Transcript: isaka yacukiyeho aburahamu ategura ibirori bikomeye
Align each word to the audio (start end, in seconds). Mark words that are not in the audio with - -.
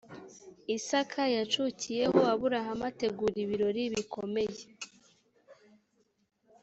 isaka 0.75 1.21
yacukiyeho 1.35 2.19
aburahamu 2.33 2.83
ategura 2.91 3.35
ibirori 3.43 3.83
bikomeye 3.93 4.63